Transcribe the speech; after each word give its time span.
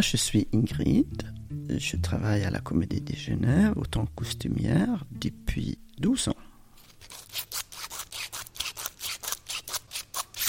Je 0.00 0.16
suis 0.16 0.48
Ingrid. 0.54 1.22
Je 1.68 1.96
travaille 1.96 2.44
à 2.44 2.50
la 2.50 2.60
Comédie 2.60 3.02
de 3.02 3.14
Genève 3.14 3.74
autant 3.76 4.06
costumière 4.06 5.04
depuis 5.10 5.78
12 5.98 6.28
ans. 6.28 6.36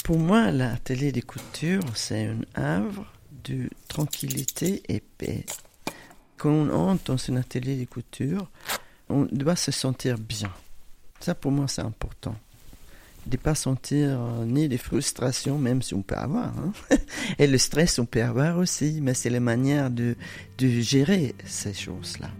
Pour 0.04 0.18
moi, 0.18 0.50
l'atelier 0.50 1.12
de 1.12 1.20
couture, 1.20 1.82
c'est 1.94 2.24
une 2.24 2.46
œuvre 2.56 3.06
de 3.44 3.68
tranquillité 3.88 4.82
et 4.88 5.00
paix. 5.00 5.44
Quand 6.38 6.50
on 6.50 6.70
entre 6.70 7.12
dans 7.12 7.30
un 7.30 7.36
atelier 7.36 7.76
de 7.76 7.84
couture, 7.84 8.50
on 9.08 9.26
doit 9.30 9.56
se 9.56 9.70
sentir 9.70 10.18
bien. 10.18 10.52
Ça, 11.20 11.34
pour 11.34 11.52
moi, 11.52 11.68
c'est 11.68 11.82
important. 11.82 12.34
De 13.26 13.36
pas 13.36 13.54
sentir 13.54 14.20
euh, 14.20 14.44
ni 14.44 14.68
des 14.68 14.78
frustrations, 14.78 15.58
même 15.58 15.80
si 15.80 15.94
on 15.94 16.02
peut 16.02 16.16
avoir. 16.16 16.52
Hein. 16.58 16.72
Et 17.38 17.46
le 17.46 17.58
stress, 17.58 17.98
on 17.98 18.06
peut 18.06 18.22
avoir 18.22 18.58
aussi, 18.58 18.98
mais 19.00 19.14
c'est 19.14 19.30
la 19.30 19.40
manière 19.40 19.90
de, 19.90 20.16
de 20.58 20.68
gérer 20.68 21.34
ces 21.44 21.72
choses-là. 21.72 22.30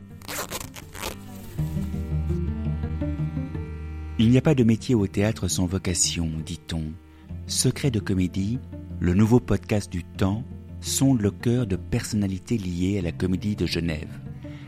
Il 4.19 4.31
n'y 4.31 4.39
a 4.39 4.43
pas 4.43 4.55
de 4.55 4.65
métier 4.65 4.95
au 4.95 5.07
théâtre 5.07 5.49
sans 5.49 5.67
vocation, 5.67 6.29
dit-on. 6.45 6.93
Secret 7.47 7.91
de 7.91 7.99
comédie, 7.99 8.59
le 9.01 9.15
nouveau 9.15 9.41
podcast 9.41 9.91
du 9.91 10.05
temps, 10.05 10.45
sonde 10.80 11.21
le 11.21 11.30
cœur 11.30 11.67
de 11.67 11.77
personnalités 11.77 12.59
liées 12.59 12.99
à 12.99 13.03
la 13.03 13.13
comédie 13.13 13.57
de 13.57 13.67
Genève. 13.67 14.21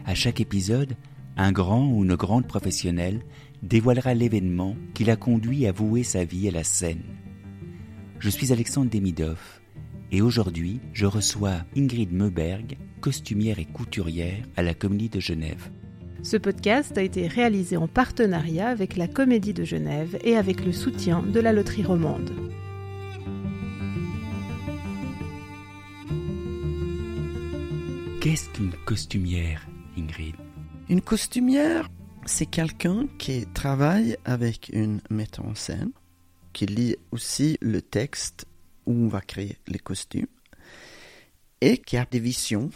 À 0.07 0.15
chaque 0.15 0.41
épisode, 0.41 0.97
un 1.37 1.53
grand 1.53 1.87
ou 1.87 2.05
une 2.05 2.15
grande 2.15 2.47
professionnelle 2.47 3.21
dévoilera 3.65 4.15
l'événement 4.15 4.77
qui 4.93 5.05
l'a 5.05 5.17
conduit 5.17 5.67
à 5.67 5.73
vouer 5.73 6.03
sa 6.03 6.25
vie 6.25 6.48
à 6.48 6.51
la 6.51 6.65
scène. 6.65 7.03
Je 8.19 8.29
suis 8.29 8.53
Alexandre 8.53 8.91
Demidov 8.91 9.39
et 10.12 10.21
aujourd'hui 10.21 10.81
je 10.93 11.06
reçois 11.06 11.65
Ingrid 11.77 12.12
Meuberg, 12.12 12.77
costumière 13.01 13.59
et 13.59 13.65
couturière 13.65 14.45
à 14.56 14.62
la 14.62 14.75
Comédie 14.75 15.09
de 15.09 15.21
Genève. 15.21 15.71
Ce 16.23 16.37
podcast 16.37 16.97
a 16.97 17.03
été 17.03 17.27
réalisé 17.27 17.77
en 17.77 17.89
partenariat 17.89 18.69
avec 18.69 18.97
la 18.97 19.09
Comédie 19.09 19.55
de 19.55 19.65
Genève 19.65 20.19
et 20.25 20.37
avec 20.37 20.65
le 20.65 20.73
soutien 20.73 21.23
de 21.23 21.41
la 21.41 21.53
Loterie 21.53 21.84
Romande. 21.84 22.33
Qu'est-ce 28.21 28.49
qu'une 28.51 28.73
costumière, 28.87 29.67
Ingrid? 29.99 30.34
Une 30.89 31.03
costumière, 31.03 31.89
c'est 32.27 32.47
quelqu'un 32.47 33.06
qui 33.19 33.47
travaille 33.47 34.17
avec 34.25 34.70
une 34.72 35.00
metteur 35.11 35.47
en 35.47 35.55
scène, 35.55 35.91
qui 36.53 36.66
lit 36.66 36.97
aussi 37.11 37.58
le 37.61 37.83
texte 37.83 38.47
où 38.86 38.92
on 38.92 39.08
va 39.08 39.20
créer 39.20 39.58
les 39.66 39.78
costumes, 39.78 40.27
et 41.61 41.78
qui 41.78 41.97
a 41.97 42.05
des 42.05 42.20
visions, 42.20 42.70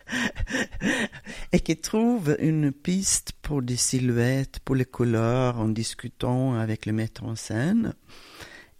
et 1.52 1.60
qui 1.60 1.76
trouve 1.76 2.36
une 2.38 2.72
piste 2.72 3.32
pour 3.42 3.62
des 3.62 3.76
silhouettes, 3.76 4.60
pour 4.60 4.74
les 4.74 4.84
couleurs, 4.84 5.58
en 5.58 5.68
discutant 5.68 6.54
avec 6.54 6.86
le 6.86 6.92
metteur 6.92 7.26
en 7.26 7.36
scène, 7.36 7.94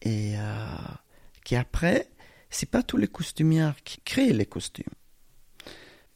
et 0.02 0.34
euh, 0.36 0.66
qui 1.44 1.56
après, 1.56 2.08
c'est 2.50 2.70
pas 2.70 2.82
tous 2.82 2.96
les 2.96 3.08
costumières 3.08 3.76
qui 3.84 4.00
créent 4.00 4.32
les 4.32 4.46
costumes 4.46 4.84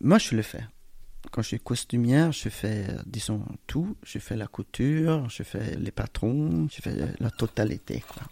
moi, 0.01 0.19
je 0.19 0.37
le 0.37 0.43
fais. 0.43 0.65
Quand 1.31 1.43
je 1.43 1.49
suis 1.49 1.61
costumière, 1.61 2.33
je 2.33 2.49
fais, 2.49 2.87
disons, 3.05 3.45
tout. 3.67 3.97
Je 4.03 4.19
fais 4.19 4.37
la 4.37 4.47
couture, 4.47 5.29
je 5.29 5.43
fais 5.43 5.77
les 5.77 5.91
patrons, 5.91 6.67
je 6.71 6.81
fais 6.81 6.95
la 7.21 7.31
totalité. 7.31 8.03
Quoi. 8.09 8.23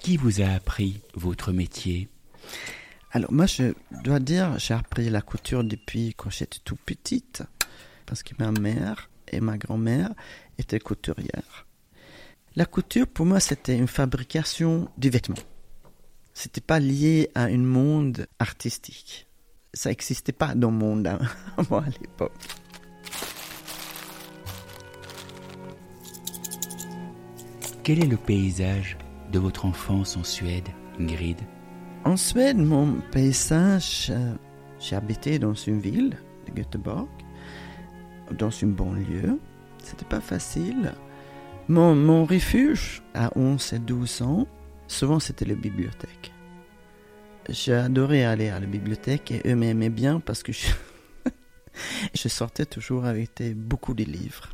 Qui 0.00 0.18
vous 0.18 0.42
a 0.42 0.48
appris 0.48 1.00
votre 1.14 1.52
métier? 1.52 2.10
Alors, 3.12 3.32
moi, 3.32 3.46
je 3.46 3.72
dois 4.02 4.20
dire, 4.20 4.58
j'ai 4.58 4.74
appris 4.74 5.08
la 5.08 5.22
couture 5.22 5.64
depuis 5.64 6.12
quand 6.14 6.30
j'étais 6.30 6.58
tout 6.62 6.76
petite. 6.76 7.42
Parce 8.04 8.22
que 8.22 8.34
ma 8.38 8.50
mère 8.50 9.08
et 9.28 9.40
ma 9.40 9.56
grand-mère 9.56 10.10
étaient 10.58 10.80
couturières. 10.80 11.66
La 12.56 12.66
couture, 12.66 13.08
pour 13.08 13.26
moi, 13.26 13.40
c'était 13.40 13.76
une 13.76 13.88
fabrication 13.88 14.88
du 14.96 15.10
vêtement. 15.10 15.34
C'était 16.34 16.60
pas 16.60 16.78
lié 16.78 17.28
à 17.34 17.46
un 17.46 17.58
monde 17.58 18.28
artistique. 18.38 19.26
Ça 19.72 19.88
n'existait 19.88 20.30
pas 20.30 20.54
dans 20.54 20.70
le 20.70 20.76
monde 20.76 21.04
à, 21.08 21.18
moi 21.68 21.82
à 21.84 21.90
l'époque. 22.00 22.30
Quel 27.82 28.04
est 28.04 28.06
le 28.06 28.16
paysage 28.16 28.98
de 29.32 29.40
votre 29.40 29.64
enfance 29.64 30.16
en 30.16 30.22
Suède, 30.22 30.68
Ingrid? 31.00 31.38
En 32.04 32.16
Suède, 32.16 32.58
mon 32.58 33.00
paysage, 33.10 34.12
euh, 34.14 34.34
j'ai 34.78 34.94
habité 34.94 35.40
dans 35.40 35.54
une 35.54 35.80
ville 35.80 36.16
de 36.46 36.52
Göteborg, 36.52 37.08
dans 38.38 38.50
une 38.50 38.74
banlieue. 38.74 39.40
C'était 39.82 40.04
pas 40.04 40.20
facile. 40.20 40.92
Mon, 41.68 42.26
refuge 42.26 43.02
à 43.14 43.30
11 43.38 43.72
et 43.72 43.78
12 43.78 44.22
ans, 44.22 44.46
souvent 44.86 45.18
c'était 45.18 45.46
la 45.46 45.54
bibliothèque. 45.54 46.32
Adoré 47.68 48.24
aller 48.24 48.48
à 48.48 48.60
la 48.60 48.66
bibliothèque 48.66 49.30
et 49.30 49.42
eux 49.46 49.54
m'aimaient 49.54 49.90
bien 49.90 50.20
parce 50.20 50.42
que 50.42 50.52
je, 50.52 50.66
sortais 52.28 52.66
toujours 52.66 53.06
avec 53.06 53.30
beaucoup 53.56 53.94
de 53.94 54.04
livres. 54.04 54.50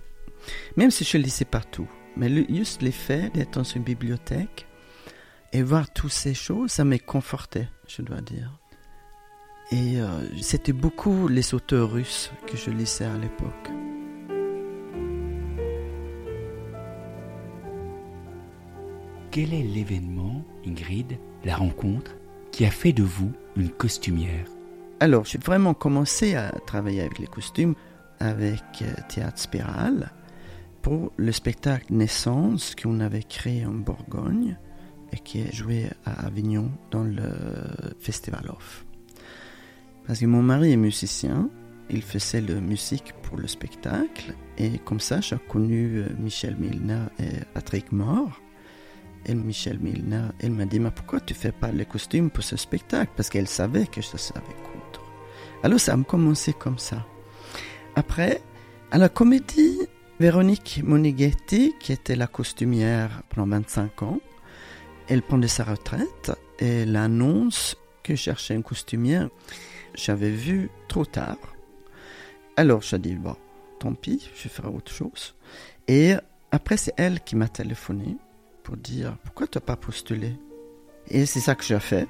Même 0.77 0.91
si 0.91 1.05
je 1.05 1.19
lisais 1.19 1.45
partout. 1.45 1.89
Mais 2.17 2.29
juste 2.49 2.83
l'effet 2.83 3.31
d'être 3.35 3.55
dans 3.55 3.65
une 3.65 3.83
bibliothèque 3.83 4.67
et 5.53 5.63
voir 5.63 5.93
toutes 5.93 6.13
ces 6.13 6.35
choses, 6.35 6.71
ça 6.71 6.85
m'a 6.85 6.99
conforté, 6.99 7.69
je 7.89 8.03
dois 8.03 8.21
dire. 8.21 8.59
Et 9.73 10.01
euh, 10.01 10.27
c'était 10.41 10.73
beaucoup 10.73 11.29
les 11.29 11.55
auteurs 11.55 11.93
russes 11.93 12.31
que 12.47 12.57
je 12.57 12.71
lisais 12.71 13.05
à 13.05 13.17
l'époque. 13.17 13.71
Quel 19.31 19.55
est 19.55 19.63
l'événement, 19.63 20.45
Ingrid, 20.67 21.17
la 21.45 21.55
rencontre, 21.55 22.17
qui 22.51 22.65
a 22.65 22.71
fait 22.71 22.93
de 22.93 23.05
vous 23.05 23.31
une 23.55 23.69
costumière? 23.69 24.47
Alors, 24.99 25.25
j'ai 25.25 25.39
vraiment 25.39 25.73
commencé 25.73 26.35
à 26.35 26.51
travailler 26.67 27.03
avec 27.03 27.21
les 27.21 27.29
costumes 27.29 27.77
avec 28.19 28.65
euh, 28.83 28.93
Théâtre 29.09 29.39
Spirale 29.39 30.11
pour 30.83 31.13
le 31.17 31.31
spectacle 31.31 31.93
Naissance 31.95 32.75
qu'on 32.75 32.99
avait 32.99 33.23
créé 33.23 33.65
en 33.65 33.73
Bourgogne 33.73 34.59
et 35.13 35.19
qui 35.19 35.43
est 35.43 35.55
joué 35.55 35.87
à 36.05 36.27
Avignon 36.27 36.73
dans 36.91 37.05
le 37.05 37.31
Festival 38.01 38.51
Off. 38.51 38.85
Parce 40.09 40.19
que 40.19 40.27
mon 40.27 40.43
mari 40.43 40.73
est 40.73 40.77
musicien, 40.77 41.49
il 41.89 42.03
faisait 42.03 42.41
la 42.41 42.61
musique 42.61 43.15
pour 43.23 43.37
le 43.37 43.47
spectacle 43.47 44.35
et 44.59 44.79
comme 44.81 45.01
ça 45.01 45.21
j'ai 45.21 45.39
connu 45.49 45.99
euh, 45.99 46.09
Michel 46.19 46.57
Milner 46.57 47.05
et 47.21 47.45
Patrick 47.55 47.93
Moore 47.93 48.41
et 49.27 49.35
Michel 49.35 49.79
Milner, 49.79 50.29
elle 50.41 50.53
m'a 50.53 50.65
dit, 50.65 50.81
mais 50.81 50.91
pourquoi 50.91 51.21
tu 51.21 51.35
fais 51.35 51.53
pas 51.53 51.71
les 51.71 51.85
costumes 51.85 52.31
pour 52.31 52.45
ce 52.45 52.57
spectacle? 52.57 53.13
Parce 53.17 53.29
qu'elle 53.29 53.49
savait 53.49 53.87
que 53.87 54.01
je 54.01 54.17
savais 54.17 54.41
coudre. 54.41 55.05
Alors 55.63 55.81
ça 55.81 55.95
a 55.95 56.03
commencé 56.03 56.53
comme 56.53 56.79
ça. 56.79 57.07
Après, 57.97 58.41
à 58.91 58.99
la 58.99 59.09
comédie, 59.09 59.79
Véronique 60.19 60.83
Monighetti, 60.85 61.75
qui 61.81 61.93
était 61.93 62.17
la 62.17 62.27
costumière 62.27 63.23
pendant 63.31 63.57
25 63.57 64.03
ans, 64.03 64.21
elle 65.09 65.23
prend 65.23 65.41
sa 65.47 65.65
retraite 65.65 66.33
et 66.59 66.83
elle 66.83 66.97
annonce 66.97 67.77
que 68.03 68.15
je 68.15 68.21
cherchais 68.21 68.55
une 68.55 68.63
costumière. 68.63 69.29
J'avais 69.95 70.31
vu 70.31 70.71
trop 70.89 71.05
tard. 71.05 71.39
Alors 72.57 72.83
j'ai 72.83 72.99
dit, 72.99 73.15
bon, 73.15 73.37
tant 73.79 73.95
pis, 73.95 74.31
je 74.35 74.49
ferai 74.49 74.69
autre 74.69 74.93
chose. 74.93 75.35
Et 75.89 76.15
après, 76.53 76.77
c'est 76.77 76.95
elle 76.97 77.21
qui 77.21 77.37
m'a 77.37 77.49
téléphoné 77.49 78.17
pour 78.63 78.77
dire 78.77 79.17
pourquoi 79.25 79.47
tu 79.47 79.59
n'as 79.59 79.65
pas 79.65 79.77
postulé? 79.77 80.35
Et 81.09 81.27
c'est 81.27 81.41
ça 81.41 81.55
que 81.55 81.65
j'ai 81.65 81.81
fait, 81.81 82.07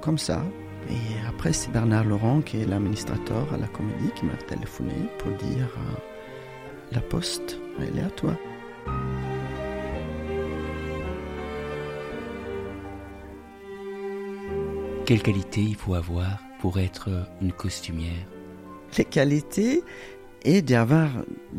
comme 0.00 0.18
ça. 0.18 0.44
Et 0.90 1.26
après, 1.26 1.52
c'est 1.52 1.70
Bernard 1.72 2.04
Laurent, 2.04 2.42
qui 2.42 2.58
est 2.58 2.66
l'administrateur 2.66 3.52
à 3.54 3.56
la 3.56 3.68
comédie, 3.68 4.10
qui 4.14 4.26
m'a 4.26 4.34
téléphoné 4.34 4.94
pour 5.18 5.30
dire 5.32 5.68
euh, 5.78 5.94
la 6.92 7.00
poste, 7.00 7.58
elle 7.80 7.98
est 7.98 8.02
à 8.02 8.10
toi. 8.10 8.36
Quelle 15.06 15.22
qualité 15.22 15.62
il 15.62 15.76
faut 15.76 15.94
avoir 15.94 16.38
pour 16.60 16.78
être 16.78 17.10
une 17.40 17.52
costumière? 17.52 18.26
Les 18.98 19.04
qualités, 19.04 19.82
et 20.44 20.62
d'avoir 20.62 21.08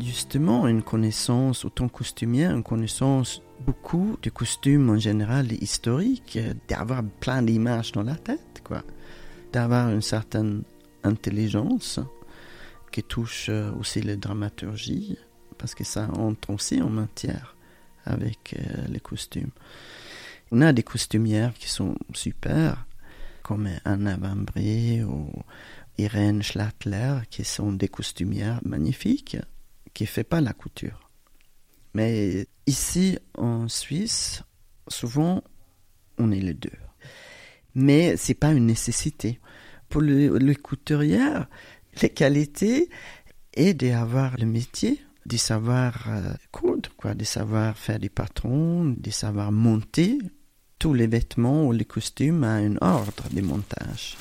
justement 0.00 0.68
une 0.68 0.82
connaissance, 0.82 1.64
autant 1.64 1.88
costumière, 1.88 2.52
une 2.52 2.62
connaissance 2.62 3.42
beaucoup 3.60 4.16
de 4.22 4.30
costumes 4.30 4.90
en 4.90 4.98
général 4.98 5.52
historiques, 5.52 6.38
d'avoir 6.68 7.02
plein 7.20 7.42
d'images 7.42 7.92
dans 7.92 8.02
la 8.02 8.16
tête, 8.16 8.62
quoi. 8.64 8.82
D'avoir 9.52 9.90
une 9.90 10.02
certaine 10.02 10.62
intelligence 11.02 12.00
qui 12.92 13.02
touche 13.02 13.50
aussi 13.78 14.02
la 14.02 14.16
dramaturgie, 14.16 15.18
parce 15.58 15.74
que 15.74 15.84
ça 15.84 16.08
entre 16.12 16.50
aussi 16.50 16.80
en 16.82 16.90
matière 16.90 17.56
avec 18.04 18.54
euh, 18.58 18.86
les 18.88 19.00
costumes. 19.00 19.50
On 20.50 20.60
a 20.62 20.72
des 20.72 20.84
costumières 20.84 21.52
qui 21.54 21.68
sont 21.68 21.96
super, 22.14 22.86
comme 23.42 23.68
Anna 23.84 24.16
Bambry 24.16 25.02
ou 25.02 25.30
Irène 25.98 26.42
Schlattler, 26.42 27.18
qui 27.30 27.44
sont 27.44 27.72
des 27.72 27.88
costumières 27.88 28.60
magnifiques, 28.64 29.36
qui 29.92 30.04
ne 30.04 30.08
font 30.08 30.24
pas 30.24 30.40
la 30.40 30.52
couture. 30.52 31.05
Mais 31.96 32.46
ici, 32.66 33.18
en 33.38 33.68
Suisse, 33.68 34.42
souvent, 34.86 35.42
on 36.18 36.30
est 36.30 36.40
les 36.40 36.52
deux. 36.52 36.78
Mais 37.74 38.18
c'est 38.18 38.34
pas 38.34 38.52
une 38.52 38.66
nécessité. 38.66 39.40
Pour 39.88 40.02
les 40.02 40.56
couturières, 40.56 41.48
les 42.02 42.10
qualités 42.10 42.90
est 43.54 43.72
d'avoir 43.72 44.36
le 44.36 44.44
métier, 44.44 45.00
de 45.24 45.38
savoir 45.38 46.04
euh, 46.08 46.34
coudre, 46.52 46.90
quoi, 46.98 47.14
de 47.14 47.24
savoir 47.24 47.78
faire 47.78 47.98
des 47.98 48.10
patrons, 48.10 48.94
de 48.94 49.10
savoir 49.10 49.50
monter 49.50 50.18
tous 50.78 50.92
les 50.92 51.06
vêtements 51.06 51.66
ou 51.66 51.72
les 51.72 51.86
costumes 51.86 52.44
à 52.44 52.56
un 52.56 52.76
ordre 52.82 53.24
de 53.32 53.40
montage. 53.40 54.18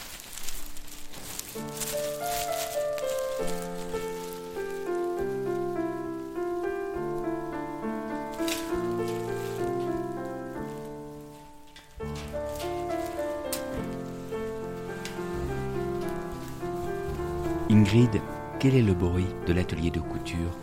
Ingrid, 17.85 18.19
quel 18.59 18.73
est 18.73 18.81
le 18.81 18.95
bruit 18.95 19.27
de 19.45 19.53
l'atelier 19.53 19.91
de 19.91 19.99
couture? 19.99 20.57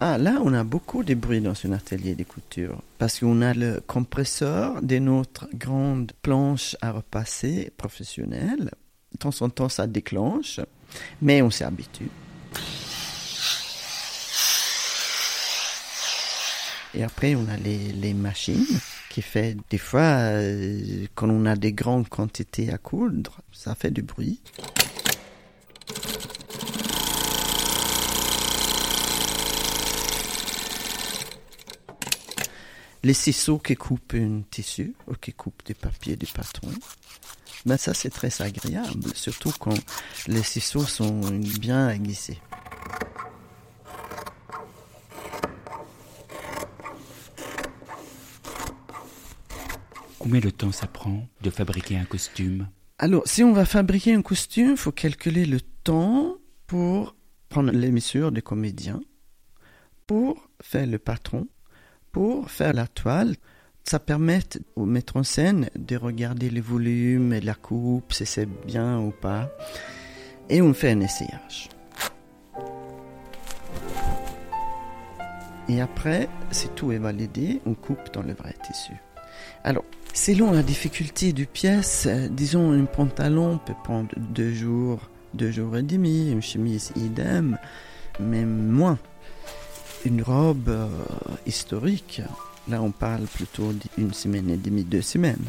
Ah, 0.00 0.16
là, 0.16 0.40
on 0.42 0.54
a 0.54 0.64
beaucoup 0.64 1.04
de 1.04 1.12
bruit 1.12 1.42
dans 1.42 1.52
un 1.66 1.72
atelier 1.72 2.14
de 2.14 2.24
couture 2.24 2.80
parce 2.96 3.20
qu'on 3.20 3.42
a 3.42 3.52
le 3.52 3.82
compresseur 3.86 4.80
de 4.80 4.96
notre 4.98 5.50
grande 5.52 6.12
planche 6.22 6.74
à 6.80 6.92
repasser 6.92 7.70
professionnelle. 7.76 8.70
De 9.12 9.18
temps 9.18 9.42
en 9.42 9.50
temps, 9.50 9.68
ça 9.68 9.86
déclenche, 9.86 10.60
mais 11.20 11.42
on 11.42 11.50
s'y 11.50 11.62
habitue. 11.62 12.08
Et 16.94 17.02
après, 17.02 17.34
on 17.34 17.46
a 17.50 17.58
les, 17.58 18.14
machines 18.14 18.64
qui 19.10 19.20
fait 19.20 19.58
des 19.68 19.76
fois, 19.76 20.00
euh, 20.00 21.04
quand 21.14 21.28
on 21.28 21.44
a 21.44 21.54
des 21.54 21.74
grandes 21.74 22.08
quantités 22.08 22.72
à 22.72 22.78
coudre, 22.78 23.42
ça 23.52 23.74
fait 23.74 23.90
du 23.90 24.00
bruit. 24.00 24.40
Les 33.06 33.14
ciseaux 33.14 33.60
qui 33.60 33.76
coupent 33.76 34.14
un 34.14 34.42
tissu 34.50 34.96
ou 35.06 35.14
qui 35.14 35.32
coupent 35.32 35.64
des 35.64 35.74
papiers 35.74 36.16
du 36.16 36.26
patron. 36.26 36.72
Ben 37.64 37.76
ça 37.76 37.94
c'est 37.94 38.10
très 38.10 38.42
agréable, 38.42 39.14
surtout 39.14 39.52
quand 39.60 39.78
les 40.26 40.42
ciseaux 40.42 40.84
sont 40.84 41.20
bien 41.60 41.88
aiguisés. 41.88 42.40
Combien 50.18 50.40
de 50.40 50.50
temps 50.50 50.72
ça 50.72 50.88
prend 50.88 51.28
de 51.42 51.50
fabriquer 51.50 51.98
un 51.98 52.06
costume? 52.06 52.68
Alors, 52.98 53.22
si 53.26 53.44
on 53.44 53.52
va 53.52 53.64
fabriquer 53.64 54.14
un 54.14 54.22
costume, 54.22 54.72
il 54.72 54.76
faut 54.76 54.90
calculer 54.90 55.46
le 55.46 55.60
temps 55.60 56.38
pour 56.66 57.14
prendre 57.48 57.70
les 57.70 57.92
mesures 57.92 58.32
des 58.32 58.42
comédiens, 58.42 59.00
pour 60.08 60.48
faire 60.60 60.88
le 60.88 60.98
patron, 60.98 61.46
pour 62.16 62.50
faire 62.50 62.72
la 62.72 62.86
toile, 62.86 63.34
ça 63.84 63.98
permet 63.98 64.40
au 64.74 64.86
metteur 64.86 65.16
en 65.16 65.22
scène 65.22 65.68
de 65.76 65.96
regarder 65.96 66.48
les 66.48 66.62
volumes 66.62 67.34
et 67.34 67.42
la 67.42 67.52
coupe, 67.52 68.10
si 68.14 68.24
c'est 68.24 68.48
bien 68.66 68.98
ou 68.98 69.10
pas. 69.10 69.50
Et 70.48 70.62
on 70.62 70.72
fait 70.72 70.92
un 70.92 71.00
essayage. 71.00 71.68
Et 75.68 75.82
après, 75.82 76.30
si 76.52 76.68
tout 76.70 76.90
est 76.90 76.96
validé, 76.96 77.60
on 77.66 77.74
coupe 77.74 78.10
dans 78.14 78.22
le 78.22 78.32
vrai 78.32 78.54
tissu. 78.64 78.94
Alors, 79.62 79.84
selon 80.14 80.52
la 80.52 80.62
difficulté 80.62 81.34
du 81.34 81.44
pièce, 81.44 82.06
euh, 82.08 82.28
disons 82.30 82.72
un 82.72 82.86
pantalon 82.86 83.58
peut 83.58 83.76
prendre 83.84 84.08
deux 84.16 84.54
jours, 84.54 85.10
deux 85.34 85.50
jours 85.50 85.76
et 85.76 85.82
demi, 85.82 86.32
une 86.32 86.40
chemise 86.40 86.92
idem, 86.96 87.58
même 88.18 88.68
moins 88.68 88.98
une 90.06 90.22
robe 90.22 90.68
euh, 90.68 90.88
historique, 91.46 92.22
là 92.68 92.80
on 92.80 92.92
parle 92.92 93.24
plutôt 93.24 93.72
d'une 93.96 94.12
semaine 94.12 94.48
et 94.50 94.56
demie, 94.56 94.84
deux 94.84 95.02
semaines. 95.02 95.44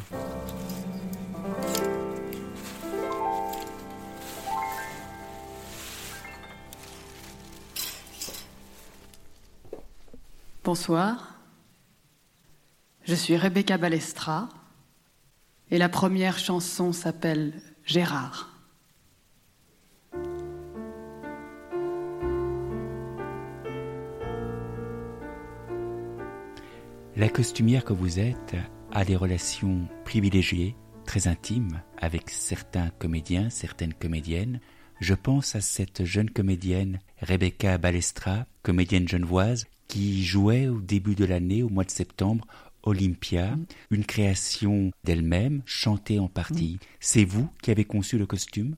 Bonsoir, 10.64 11.40
je 13.04 13.14
suis 13.14 13.38
Rebecca 13.38 13.78
Balestra 13.78 14.50
et 15.70 15.78
la 15.78 15.88
première 15.88 16.40
chanson 16.40 16.94
s'appelle 16.94 17.54
Gérard. 17.86 18.57
La 27.18 27.30
costumière 27.30 27.84
que 27.84 27.94
vous 27.94 28.20
êtes 28.20 28.56
a 28.92 29.04
des 29.04 29.16
relations 29.16 29.88
privilégiées, 30.06 30.76
très 31.04 31.28
intimes, 31.28 31.82
avec 31.98 32.30
certains 32.30 32.92
comédiens, 33.00 33.50
certaines 33.50 33.96
comédiennes. 33.96 34.60
Je 35.00 35.16
pense 35.16 35.56
à 35.56 35.62
cette 35.62 36.06
jeune 36.06 36.30
comédienne 36.30 37.00
Rebecca 37.20 37.80
Balestra, 37.80 38.46
comédienne 38.62 39.08
genevoise, 39.08 39.66
qui 39.88 40.24
jouait 40.24 40.68
au 40.68 40.80
début 40.80 41.16
de 41.16 41.26
l'année, 41.26 41.64
au 41.64 41.70
mois 41.70 41.86
de 41.86 41.90
septembre, 41.90 42.46
Olympia, 42.84 43.56
mm. 43.56 43.66
une 43.90 44.06
création 44.06 44.92
d'elle-même, 45.04 45.64
chantée 45.66 46.20
en 46.20 46.28
partie. 46.28 46.76
Mm. 46.76 46.86
C'est 47.00 47.26
vous 47.26 47.50
qui 47.64 47.72
avez 47.72 47.86
conçu 47.86 48.20
le 48.20 48.28
costume? 48.28 48.76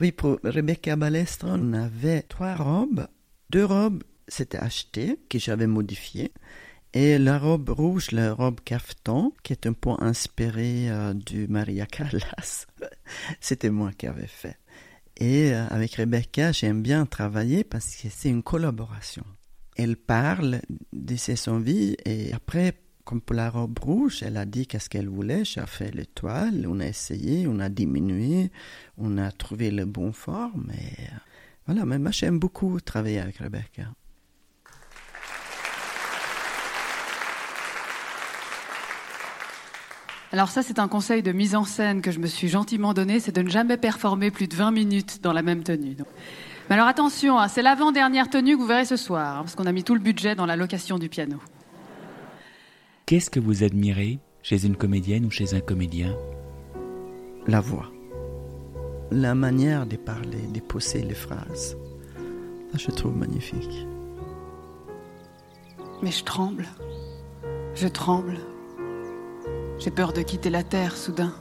Oui, 0.00 0.12
pour 0.12 0.38
Rebecca 0.44 0.94
Balestra, 0.94 1.56
on 1.58 1.72
avait 1.72 2.22
trois 2.22 2.54
robes. 2.54 3.08
Deux 3.50 3.64
robes, 3.64 4.04
c'était 4.28 4.58
acheté, 4.58 5.18
que 5.28 5.40
j'avais 5.40 5.66
modifiées. 5.66 6.30
Et 6.92 7.18
la 7.18 7.38
robe 7.38 7.68
rouge, 7.68 8.10
la 8.10 8.34
robe 8.34 8.60
caftan, 8.64 9.32
qui 9.44 9.52
est 9.52 9.66
un 9.66 9.74
peu 9.74 9.90
inspirée 10.00 10.90
euh, 10.90 11.14
du 11.14 11.46
Maria 11.46 11.86
Callas, 11.86 12.66
c'était 13.40 13.70
moi 13.70 13.92
qui 13.96 14.08
avais 14.08 14.26
fait. 14.26 14.58
Et 15.16 15.52
euh, 15.52 15.68
avec 15.68 15.94
Rebecca, 15.94 16.50
j'aime 16.50 16.82
bien 16.82 17.06
travailler 17.06 17.62
parce 17.62 17.94
que 17.94 18.08
c'est 18.10 18.28
une 18.28 18.42
collaboration. 18.42 19.22
Elle 19.76 19.96
parle 19.96 20.62
de 20.92 21.14
ses 21.14 21.48
envies 21.48 21.96
et 22.04 22.32
après, 22.32 22.74
comme 23.04 23.20
pour 23.20 23.36
la 23.36 23.50
robe 23.50 23.78
rouge, 23.78 24.24
elle 24.24 24.36
a 24.36 24.44
dit 24.44 24.66
qu'est-ce 24.66 24.90
qu'elle 24.90 25.08
voulait. 25.08 25.44
J'ai 25.44 25.64
fait 25.66 25.94
l'étoile, 25.94 26.66
on 26.66 26.80
a 26.80 26.86
essayé, 26.86 27.46
on 27.46 27.60
a 27.60 27.68
diminué, 27.68 28.50
on 28.98 29.16
a 29.16 29.30
trouvé 29.30 29.70
le 29.70 29.84
bon 29.84 30.12
forme. 30.12 30.72
Et 30.72 31.04
euh, 31.04 31.16
voilà, 31.66 31.84
mais 31.84 32.00
moi 32.00 32.10
j'aime 32.10 32.40
beaucoup 32.40 32.80
travailler 32.80 33.20
avec 33.20 33.38
Rebecca. 33.38 33.84
Alors 40.32 40.48
ça, 40.48 40.62
c'est 40.62 40.78
un 40.78 40.86
conseil 40.86 41.22
de 41.22 41.32
mise 41.32 41.56
en 41.56 41.64
scène 41.64 42.02
que 42.02 42.12
je 42.12 42.20
me 42.20 42.26
suis 42.26 42.48
gentiment 42.48 42.94
donné, 42.94 43.18
c'est 43.18 43.34
de 43.34 43.42
ne 43.42 43.48
jamais 43.48 43.76
performer 43.76 44.30
plus 44.30 44.46
de 44.46 44.54
20 44.54 44.70
minutes 44.70 45.20
dans 45.22 45.32
la 45.32 45.42
même 45.42 45.64
tenue. 45.64 45.96
Mais 46.68 46.76
alors 46.76 46.86
attention, 46.86 47.36
hein, 47.36 47.48
c'est 47.48 47.62
l'avant-dernière 47.62 48.30
tenue 48.30 48.56
que 48.56 48.60
vous 48.60 48.68
verrez 48.68 48.84
ce 48.84 48.96
soir, 48.96 49.38
hein, 49.38 49.40
parce 49.40 49.56
qu'on 49.56 49.66
a 49.66 49.72
mis 49.72 49.82
tout 49.82 49.94
le 49.94 50.00
budget 50.00 50.36
dans 50.36 50.46
la 50.46 50.54
location 50.54 50.98
du 50.98 51.08
piano. 51.08 51.38
Qu'est-ce 53.06 53.28
que 53.28 53.40
vous 53.40 53.64
admirez 53.64 54.20
chez 54.42 54.64
une 54.64 54.76
comédienne 54.76 55.24
ou 55.26 55.32
chez 55.32 55.54
un 55.54 55.60
comédien? 55.60 56.14
La 57.48 57.60
voix. 57.60 57.90
La 59.10 59.34
manière 59.34 59.84
de 59.84 59.96
parler, 59.96 60.46
de 60.54 60.60
poser 60.60 61.02
les 61.02 61.14
phrases. 61.14 61.76
Ça, 62.70 62.78
je 62.78 62.90
trouve 62.92 63.16
magnifique. 63.16 63.84
Mais 66.02 66.12
je 66.12 66.22
tremble. 66.22 66.68
Je 67.74 67.88
tremble. 67.88 68.38
J'ai 69.80 69.90
peur 69.90 70.12
de 70.12 70.20
quitter 70.20 70.50
la 70.50 70.62
terre 70.62 70.94
soudain. 70.94 71.32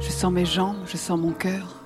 Je 0.00 0.10
sens 0.10 0.32
mes 0.32 0.44
jambes, 0.44 0.78
je 0.86 0.96
sens 0.96 1.16
mon 1.16 1.30
cœur. 1.30 1.80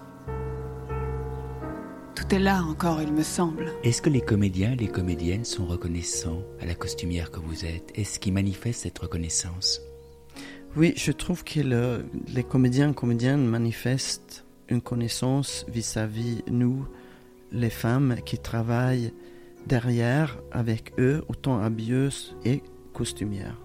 Tout 2.14 2.34
est 2.34 2.38
là 2.38 2.62
encore, 2.62 3.02
il 3.02 3.12
me 3.12 3.22
semble. 3.22 3.72
Est-ce 3.82 4.00
que 4.00 4.08
les 4.08 4.22
comédiens 4.22 4.72
et 4.72 4.76
les 4.76 4.88
comédiennes 4.88 5.44
sont 5.44 5.66
reconnaissants 5.66 6.42
à 6.60 6.64
la 6.64 6.74
costumière 6.74 7.30
que 7.30 7.40
vous 7.40 7.66
êtes? 7.66 7.92
Est-ce 7.94 8.18
qu'ils 8.18 8.32
manifestent 8.32 8.84
cette 8.84 8.98
reconnaissance? 8.98 9.82
Oui, 10.76 10.94
je 10.96 11.12
trouve 11.12 11.44
que 11.44 11.60
les 11.60 12.44
comédiens 12.44 12.90
et 12.90 12.94
comédiennes 12.94 13.44
manifestent 13.44 14.46
une 14.70 14.80
connaissance 14.80 15.66
vis-à-vis 15.68 16.42
nous, 16.50 16.86
les 17.52 17.68
femmes 17.68 18.16
qui 18.24 18.38
travaillent 18.38 19.12
derrière 19.66 20.38
avec 20.52 20.94
eux, 20.98 21.22
autant 21.28 21.58
habilleuse 21.58 22.34
et 22.46 22.62
costumière. 22.94 23.58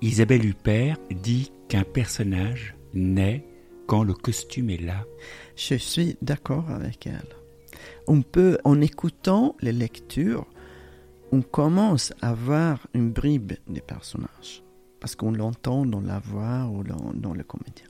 Isabelle 0.00 0.46
Huppert 0.46 0.96
dit 1.10 1.50
qu'un 1.68 1.82
personnage 1.82 2.76
naît 2.94 3.44
quand 3.88 4.04
le 4.04 4.14
costume 4.14 4.70
est 4.70 4.80
là. 4.80 5.04
Je 5.56 5.74
suis 5.74 6.16
d'accord 6.22 6.70
avec 6.70 7.08
elle. 7.08 7.28
On 8.06 8.22
peut, 8.22 8.58
en 8.62 8.80
écoutant 8.80 9.56
les 9.60 9.72
lectures, 9.72 10.46
on 11.32 11.42
commence 11.42 12.12
à 12.22 12.32
voir 12.32 12.86
une 12.94 13.10
bribe 13.10 13.54
des 13.66 13.80
personnages, 13.80 14.62
parce 15.00 15.16
qu'on 15.16 15.32
l'entend 15.32 15.84
dans 15.84 16.00
la 16.00 16.20
voix 16.20 16.70
ou 16.72 16.84
dans, 16.84 17.12
dans 17.14 17.34
le 17.34 17.42
comédien. 17.42 17.86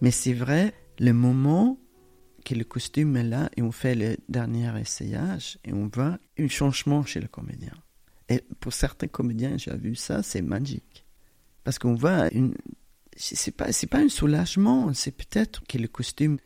Mais 0.00 0.10
c'est 0.10 0.32
vrai, 0.32 0.72
le 0.98 1.12
moment 1.12 1.78
que 2.46 2.54
le 2.54 2.64
costume 2.64 3.16
est 3.16 3.24
là 3.24 3.50
et 3.56 3.62
on 3.62 3.70
fait 3.70 3.94
le 3.94 4.16
dernier 4.30 4.70
essayage 4.80 5.58
et 5.64 5.74
on 5.74 5.90
voit 5.92 6.18
un 6.38 6.48
changement 6.48 7.04
chez 7.04 7.20
le 7.20 7.28
comédien. 7.28 7.72
Et 8.30 8.42
pour 8.60 8.72
certains 8.72 9.08
comédiens, 9.08 9.58
j'ai 9.58 9.76
vu 9.76 9.94
ça, 9.94 10.22
c'est 10.22 10.42
magique. 10.42 11.03
Parce 11.64 11.78
qu'on 11.78 11.94
voit 11.94 12.32
une. 12.32 12.54
C'est 13.16 13.56
pas, 13.56 13.72
c'est 13.72 13.86
pas 13.86 13.98
un 13.98 14.08
soulagement, 14.08 14.92
c'est 14.92 15.12
peut-être 15.12 15.62
que 15.68 15.78
le 15.78 15.86
costume 15.86 16.38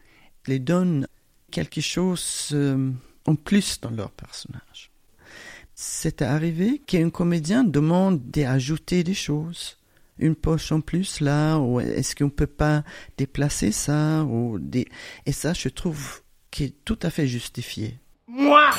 les 0.46 0.58
donne 0.58 1.08
quelque 1.50 1.80
chose 1.80 2.50
euh, 2.52 2.90
en 3.26 3.34
plus 3.36 3.80
dans 3.80 3.90
leur 3.90 4.10
personnage. 4.10 4.90
C'est 5.74 6.22
arrivé 6.22 6.80
qu'un 6.86 7.08
comédien 7.08 7.64
demande 7.64 8.20
d'ajouter 8.30 9.04
des 9.04 9.14
choses. 9.14 9.78
Une 10.18 10.34
poche 10.34 10.72
en 10.72 10.80
plus 10.80 11.20
là, 11.20 11.58
ou 11.58 11.78
est-ce 11.78 12.16
qu'on 12.16 12.30
peut 12.30 12.48
pas 12.48 12.82
déplacer 13.16 13.70
ça 13.70 14.24
ou 14.24 14.58
des... 14.58 14.88
Et 15.24 15.32
ça, 15.32 15.52
je 15.52 15.68
trouve 15.68 16.22
qui 16.50 16.64
est 16.64 16.84
tout 16.84 16.98
à 17.02 17.10
fait 17.10 17.28
justifié. 17.28 18.00
Moi, 18.26 18.70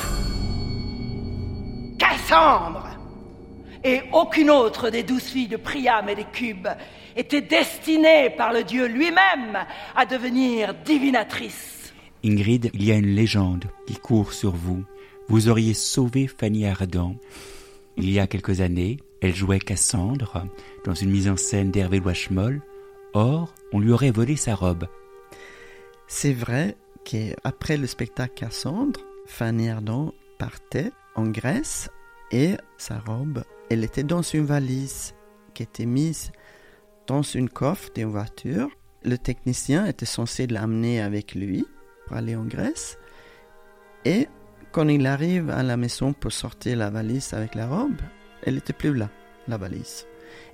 Cassandre, 1.98 2.89
et 3.84 4.02
aucune 4.12 4.50
autre 4.50 4.90
des 4.90 5.04
douze 5.04 5.24
filles 5.24 5.48
de 5.48 5.58
Priam 5.58 6.10
et 6.10 6.16
des 6.16 6.26
Cubes 6.26 6.68
était 7.16 7.42
destinée 7.42 8.30
par 8.30 8.54
le 8.54 8.64
dieu 8.64 8.88
lui-même 8.88 9.66
à 9.96 10.06
devenir 10.06 10.74
divinatrice. 10.74 11.94
Ingrid, 12.24 12.70
il 12.74 12.84
y 12.84 12.92
a 12.92 12.96
une 12.96 13.16
légende 13.16 13.66
qui 13.88 13.96
court 13.96 14.34
sur 14.34 14.52
vous. 14.52 14.84
Vous 15.28 15.48
auriez 15.48 15.74
sauvé 15.74 16.28
Fanny 16.28 16.66
Ardant. 16.66 17.16
Il 17.98 18.10
y 18.10 18.20
a 18.20 18.28
quelques 18.28 18.62
années, 18.62 18.98
elle 19.22 19.36
jouait 19.36 19.60
Cassandre 19.60 20.46
dans 20.86 20.94
une 20.94 21.12
mise 21.12 21.30
en 21.30 21.38
scène 21.38 21.72
d'Hervé 21.72 22.00
Loichemol. 22.00 22.62
Or, 23.14 23.54
on 23.72 23.80
lui 23.80 23.92
aurait 23.92 24.12
volé 24.12 24.36
sa 24.36 24.56
robe. 24.56 24.88
C'est 26.08 26.34
vrai 26.34 26.76
qu'après 27.06 27.78
le 27.78 27.88
spectacle 27.88 28.34
Cassandre, 28.36 29.02
Fanny 29.26 29.70
Ardant 29.70 30.14
partait 30.38 30.92
en 31.16 31.28
Grèce 31.28 31.90
et 32.32 32.56
sa 32.78 33.00
robe, 33.00 33.44
elle 33.70 33.84
était 33.84 34.04
dans 34.04 34.22
une 34.22 34.46
valise 34.46 35.14
qui 35.54 35.64
était 35.64 35.86
mise 35.86 36.32
dans 37.08 37.22
une 37.22 37.50
coffre 37.50 37.90
d'une 37.94 38.10
voiture. 38.10 38.70
Le 39.04 39.18
technicien 39.18 39.86
était 39.86 40.06
censé 40.06 40.48
l'amener 40.48 41.02
avec 41.02 41.36
lui 41.36 41.66
pour 42.06 42.18
aller 42.18 42.36
en 42.36 42.46
Grèce. 42.46 42.98
Et 44.06 44.28
quand 44.72 44.88
il 44.88 45.06
arrive 45.08 45.50
à 45.50 45.64
la 45.64 45.78
maison 45.78 46.14
pour 46.14 46.32
sortir 46.32 46.78
la 46.78 46.90
valise 46.90 47.34
avec 47.34 47.56
la 47.56 47.68
robe, 47.68 48.02
elle 48.44 48.56
n'était 48.56 48.74
plus 48.74 48.94
là, 48.94 49.10
la 49.48 49.58
valise. 49.58 50.06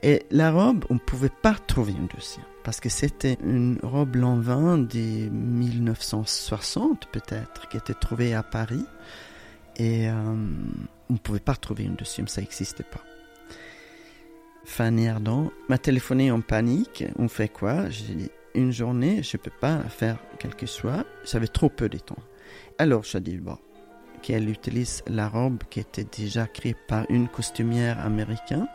Et 0.03 0.25
la 0.31 0.51
robe, 0.51 0.85
on 0.89 0.95
ne 0.95 0.99
pouvait 0.99 1.29
pas 1.29 1.55
trouver 1.67 1.93
une 1.93 2.07
deuxième, 2.07 2.45
parce 2.63 2.79
que 2.79 2.89
c'était 2.89 3.37
une 3.43 3.77
robe 3.83 4.15
Lanvin 4.15 4.77
de 4.77 5.29
1960 5.29 7.07
peut-être, 7.11 7.67
qui 7.69 7.77
était 7.77 7.93
trouvée 7.93 8.33
à 8.33 8.43
Paris. 8.43 8.85
Et 9.77 10.09
euh, 10.09 10.35
on 11.09 11.13
ne 11.13 11.17
pouvait 11.17 11.39
pas 11.39 11.55
trouver 11.55 11.83
une 11.83 11.95
deuxième, 11.95 12.27
ça 12.27 12.41
n'existait 12.41 12.83
pas. 12.83 13.01
Fanny 14.65 15.07
Ardant 15.07 15.51
m'a 15.69 15.77
téléphoné 15.77 16.31
en 16.31 16.41
panique. 16.41 17.03
On 17.17 17.27
fait 17.27 17.49
quoi? 17.49 17.89
J'ai 17.89 18.15
dit 18.15 18.31
une 18.55 18.71
journée, 18.71 19.21
je 19.21 19.37
ne 19.37 19.41
peux 19.41 19.51
pas 19.51 19.79
faire 19.83 20.17
quelque 20.39 20.65
chose. 20.65 21.03
J'avais 21.23 21.47
trop 21.47 21.69
peu 21.69 21.87
de 21.87 21.99
temps. 21.99 22.17
Alors 22.79 23.03
je 23.03 23.17
dis 23.19 23.37
bon, 23.37 23.57
qu'elle 24.21 24.49
utilise 24.49 25.03
la 25.07 25.29
robe 25.29 25.63
qui 25.69 25.79
était 25.79 26.03
déjà 26.05 26.47
créée 26.47 26.75
par 26.87 27.05
une 27.09 27.27
costumière 27.27 27.99
américaine. 27.99 28.67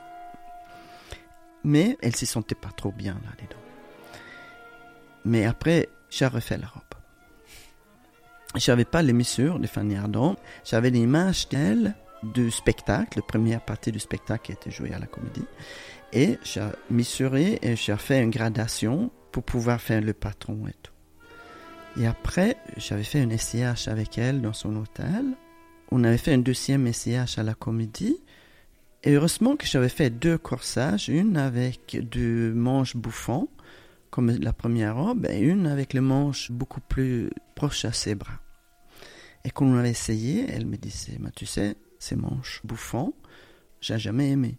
Mais 1.64 1.98
elle 2.00 2.12
ne 2.12 2.16
se 2.16 2.26
sentait 2.26 2.54
pas 2.54 2.70
trop 2.74 2.92
bien 2.92 3.14
là-dedans. 3.14 3.60
Mais 5.24 5.44
après, 5.44 5.88
j'ai 6.08 6.26
refait 6.26 6.56
la 6.56 6.68
robe. 6.68 6.82
Je 8.56 8.70
n'avais 8.70 8.84
pas 8.84 9.02
les 9.02 9.12
mesures 9.12 9.58
de 9.58 9.66
Fanny 9.66 9.96
Ardant. 9.96 10.36
J'avais 10.64 10.90
l'image 10.90 11.48
d'elle 11.48 11.94
du 12.22 12.50
spectacle, 12.50 13.18
la 13.18 13.22
première 13.22 13.60
partie 13.60 13.92
du 13.92 13.98
spectacle 13.98 14.46
qui 14.46 14.52
était 14.52 14.70
jouée 14.70 14.92
à 14.92 14.98
la 14.98 15.06
comédie. 15.06 15.44
Et 16.12 16.38
j'ai 16.42 16.68
mesuré 16.90 17.58
et 17.62 17.76
j'ai 17.76 17.96
fait 17.96 18.22
une 18.22 18.30
gradation 18.30 19.10
pour 19.32 19.42
pouvoir 19.42 19.80
faire 19.80 20.00
le 20.00 20.12
patron 20.12 20.66
et 20.66 20.74
tout. 20.82 20.92
Et 22.00 22.06
après, 22.06 22.56
j'avais 22.76 23.04
fait 23.04 23.20
un 23.20 23.30
essayage 23.30 23.88
avec 23.88 24.18
elle 24.18 24.40
dans 24.40 24.52
son 24.52 24.76
hôtel. 24.76 25.24
On 25.90 26.04
avait 26.04 26.18
fait 26.18 26.32
un 26.32 26.38
deuxième 26.38 26.86
essayage 26.86 27.38
à 27.38 27.42
la 27.42 27.54
comédie. 27.54 28.16
Et 29.02 29.14
heureusement 29.14 29.56
que 29.56 29.66
j'avais 29.66 29.88
fait 29.88 30.10
deux 30.10 30.38
corsages, 30.38 31.08
une 31.08 31.36
avec 31.36 31.96
du 32.10 32.52
manche 32.54 32.96
bouffant, 32.96 33.48
comme 34.10 34.30
la 34.30 34.52
première 34.52 34.96
robe, 34.96 35.26
et 35.30 35.40
une 35.40 35.66
avec 35.66 35.94
le 35.94 36.00
manche 36.00 36.50
beaucoup 36.50 36.80
plus 36.80 37.30
proche 37.54 37.84
à 37.84 37.92
ses 37.92 38.14
bras. 38.14 38.40
Et 39.44 39.50
quand 39.50 39.64
on 39.64 39.76
avait 39.78 39.90
essayé, 39.90 40.46
elle 40.48 40.66
me 40.66 40.76
disait, 40.76 41.18
tu 41.34 41.46
sais, 41.46 41.76
ces 42.00 42.16
manches 42.16 42.60
bouffants, 42.64 43.12
j'ai 43.80 43.98
jamais 43.98 44.30
aimé. 44.30 44.58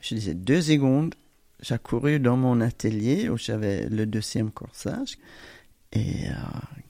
Je 0.00 0.14
disais 0.14 0.34
deux 0.34 0.62
secondes, 0.62 1.14
j'ai 1.60 1.78
couru 1.78 2.20
dans 2.20 2.36
mon 2.36 2.60
atelier 2.60 3.28
où 3.28 3.36
j'avais 3.36 3.88
le 3.88 4.06
deuxième 4.06 4.50
corsage 4.50 5.18
et 5.92 6.28
euh, 6.28 6.32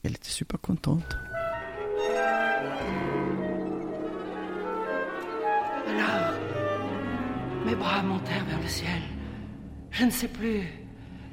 elle 0.03 0.11
était 0.11 0.29
super 0.29 0.61
contente. 0.61 1.17
Alors, 5.87 6.33
mes 7.65 7.75
bras 7.75 8.03
montèrent 8.03 8.45
vers 8.45 8.61
le 8.61 8.67
ciel. 8.67 9.01
Je 9.89 10.05
ne 10.05 10.11
sais 10.11 10.27
plus. 10.27 10.61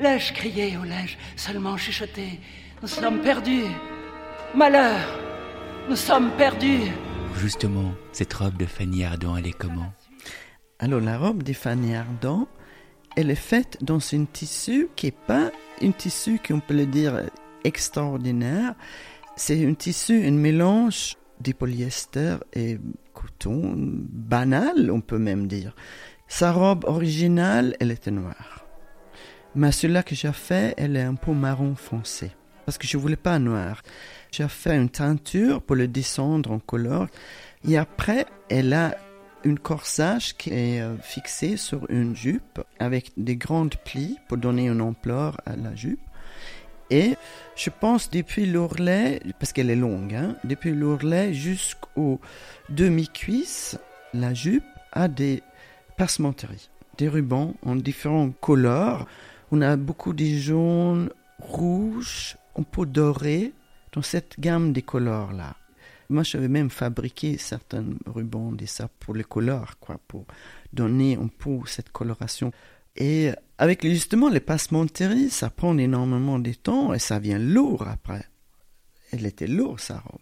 L'ai-je 0.00 0.32
crié 0.32 0.76
ou 0.78 0.85
l'ai-je 0.85 1.16
seulement 1.37 1.76
chuchoté? 1.76 2.40
Nous 2.80 2.88
sommes 2.88 3.20
perdus. 3.20 3.64
Malheur, 4.54 5.20
nous 5.88 5.96
sommes 5.96 6.30
perdus. 6.38 6.90
Justement, 7.38 7.93
cette 8.12 8.33
robe 8.33 8.57
de 8.57 8.64
Fanny 8.64 9.05
Ardant, 9.05 9.37
elle 9.37 9.47
est 9.47 9.52
comment? 9.52 9.93
Alors, 10.78 11.00
la 11.00 11.19
robe 11.19 11.43
de 11.43 11.52
Fanny 11.52 11.95
Ardant, 11.95 12.49
elle 13.16 13.31
est 13.31 13.35
faite 13.35 13.78
dans 13.83 13.99
un 14.14 14.25
tissu 14.25 14.88
qui 14.97 15.07
n'est 15.07 15.12
pas 15.12 15.52
un 15.83 15.90
tissu 15.93 16.38
qu'on 16.38 16.61
peut 16.61 16.75
le 16.75 16.87
dire 16.87 17.23
extraordinaire. 17.64 18.75
C'est 19.37 19.66
un 19.66 19.75
tissu, 19.75 20.26
un 20.26 20.33
mélange 20.33 21.16
de 21.40 21.52
polyester 21.52 22.37
et 22.55 22.78
coton, 23.12 23.75
banal, 23.76 24.90
on 24.90 25.00
peut 25.00 25.19
même 25.19 25.47
dire. 25.47 25.75
Sa 26.28 26.52
robe 26.52 26.85
originale, 26.85 27.76
elle 27.81 27.90
était 27.90 28.11
noire. 28.11 28.64
Mais 29.55 29.73
celle 29.73 30.02
que 30.05 30.14
j'ai 30.14 30.33
fait, 30.33 30.75
elle 30.76 30.97
est 30.97 31.02
un 31.02 31.14
peu 31.14 31.33
marron 31.33 31.75
foncé. 31.75 32.33
Parce 32.64 32.78
que 32.78 32.87
je 32.87 32.97
voulais 32.97 33.16
pas 33.16 33.38
noir. 33.38 33.83
Fait 34.45 34.76
une 34.76 34.90
teinture 34.90 35.62
pour 35.62 35.76
le 35.76 35.88
descendre 35.88 36.50
en 36.50 36.59
couleur. 36.59 37.09
Et 37.66 37.78
après, 37.78 38.26
elle 38.49 38.73
a 38.73 38.97
une 39.45 39.59
corsage 39.59 40.37
qui 40.37 40.50
est 40.50 40.81
euh, 40.81 40.97
fixée 40.99 41.57
sur 41.57 41.88
une 41.90 42.14
jupe 42.14 42.61
avec 42.78 43.12
des 43.16 43.37
grandes 43.37 43.76
plis 43.76 44.19
pour 44.28 44.37
donner 44.37 44.69
une 44.69 44.81
ampleur 44.81 45.40
à 45.47 45.57
la 45.57 45.75
jupe. 45.75 46.00
Et 46.90 47.16
je 47.57 47.71
pense 47.71 48.11
depuis 48.11 48.47
l'ourlet, 48.47 49.21
parce 49.40 49.52
qu'elle 49.52 49.71
est 49.71 49.76
longue, 49.76 50.14
hein, 50.14 50.37
depuis 50.45 50.73
l'ourlet 50.73 51.35
jusqu'au 51.35 52.21
demi-cuisse, 52.69 53.78
la 54.14 54.35
jupe 54.35 54.64
a 54.93 55.09
des 55.09 55.43
passementeries, 55.97 56.69
des 56.99 57.09
rubans 57.09 57.55
en 57.64 57.75
différentes 57.75 58.38
couleurs. 58.40 59.07
On 59.50 59.62
a 59.62 59.76
beaucoup 59.76 60.12
de 60.12 60.25
jaunes, 60.26 61.11
rouges, 61.38 62.37
un 62.57 62.62
peu 62.62 62.87
dorés, 62.87 63.52
cette 64.02 64.38
gamme 64.38 64.72
de 64.72 64.80
couleurs-là. 64.80 65.56
Moi, 66.08 66.22
j'avais 66.22 66.48
même 66.48 66.70
fabriqué 66.70 67.36
certains 67.36 67.84
rubans 68.06 68.52
de 68.52 68.66
ça 68.66 68.88
pour 69.00 69.14
les 69.14 69.24
couleurs, 69.24 69.78
quoi, 69.80 69.98
pour 70.06 70.24
donner 70.72 71.16
un 71.16 71.28
peu 71.28 71.58
cette 71.66 71.90
coloration. 71.90 72.52
Et 72.96 73.32
avec 73.58 73.82
justement 73.82 74.28
les 74.28 74.40
passementeries, 74.40 75.30
ça 75.30 75.50
prend 75.50 75.76
énormément 75.76 76.38
de 76.38 76.52
temps 76.52 76.94
et 76.94 76.98
ça 76.98 77.18
vient 77.18 77.38
lourd 77.38 77.86
après. 77.88 78.24
Elle 79.12 79.26
était 79.26 79.46
lourde, 79.46 79.80
sa 79.80 79.98
robe. 79.98 80.20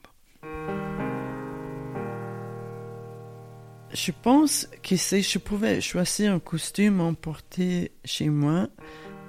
Je 3.92 4.10
pense 4.10 4.68
que 4.82 4.96
si 4.96 5.22
je 5.22 5.38
pouvais 5.38 5.80
choisir 5.80 6.32
un 6.32 6.40
costume 6.40 7.00
à 7.00 7.04
emporter 7.04 7.92
chez 8.04 8.28
moi, 8.28 8.68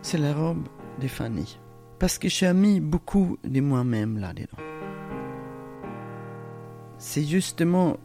c'est 0.02 0.18
la 0.18 0.34
robe 0.34 0.68
de 1.00 1.08
Fanny. 1.08 1.60
Parce 2.00 2.18
que 2.18 2.30
j'ai 2.30 2.54
mis 2.54 2.80
beaucoup 2.80 3.38
de 3.44 3.62
moi-même 3.62 4.18
là-dedans. 4.18 4.58
C'est 6.98 7.24
justement 7.24 7.98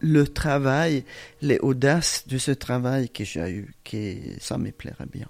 le 0.00 0.26
travail, 0.26 1.04
les 1.40 1.58
audaces 1.58 2.26
de 2.28 2.38
ce 2.38 2.50
travail 2.50 3.08
que 3.08 3.24
j'ai 3.24 3.50
eu, 3.50 3.74
que 3.84 4.38
ça 4.38 4.58
me 4.58 4.70
plairait 4.70 5.06
bien. 5.06 5.28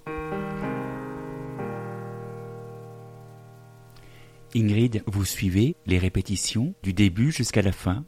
Ingrid, 4.55 5.03
vous 5.05 5.25
suivez 5.25 5.75
les 5.85 5.97
répétitions 5.97 6.73
du 6.81 6.93
début 6.93 7.31
jusqu'à 7.31 7.61
la 7.61 7.73
fin? 7.73 8.05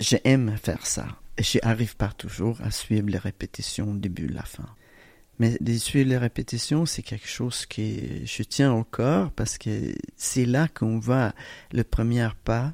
J'aime 0.00 0.56
faire 0.56 0.86
ça. 0.86 1.06
Et 1.38 1.42
je 1.42 1.58
n'arrive 1.62 1.96
pas 1.96 2.12
toujours 2.12 2.58
à 2.62 2.70
suivre 2.70 3.08
les 3.08 3.18
répétitions 3.18 3.92
du 3.92 4.08
début 4.08 4.30
à 4.30 4.36
la 4.36 4.42
fin. 4.42 4.66
Mais 5.38 5.58
suivre 5.78 6.08
les 6.08 6.16
répétitions, 6.16 6.86
c'est 6.86 7.02
quelque 7.02 7.28
chose 7.28 7.66
que 7.66 7.82
je 8.24 8.42
tiens 8.42 8.72
au 8.72 8.84
corps 8.84 9.30
parce 9.32 9.58
que 9.58 9.94
c'est 10.16 10.46
là 10.46 10.66
qu'on 10.68 10.98
voit 10.98 11.34
le 11.72 11.84
premier 11.84 12.28
pas 12.44 12.72